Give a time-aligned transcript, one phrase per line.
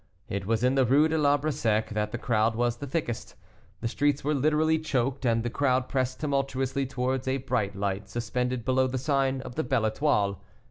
[0.27, 3.35] It was in the Rue de l'Arbre Sec that the crowd was the thickest.
[3.81, 8.65] The streets were literally choked, and the crowd pressed tumultuously towards a bright light suspended
[8.65, 10.41] below the sign of the Belle Etoile.